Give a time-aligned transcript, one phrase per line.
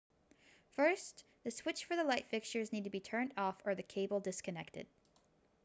[0.71, 4.19] first the switch for the light fixture needs to be turned off or the cable
[4.19, 4.87] disconnected